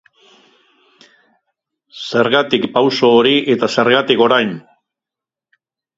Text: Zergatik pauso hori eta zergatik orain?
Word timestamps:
Zergatik 2.05 2.65
pauso 2.79 3.11
hori 3.19 3.37
eta 3.57 3.69
zergatik 3.77 4.25
orain? 4.29 4.59